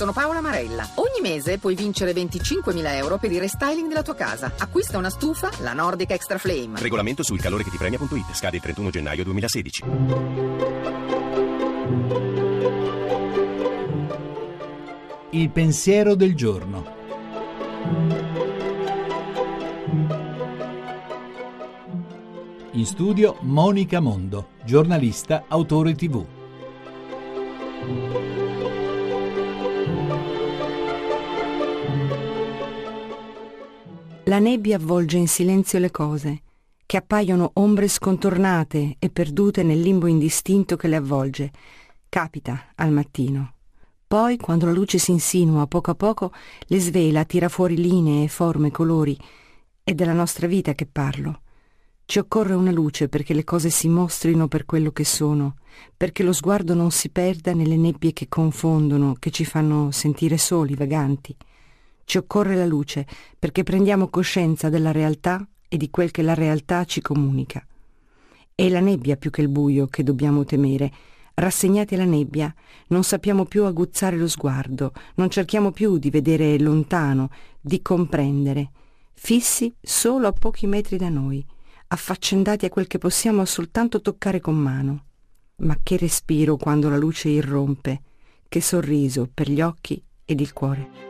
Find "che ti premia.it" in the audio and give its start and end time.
7.64-8.32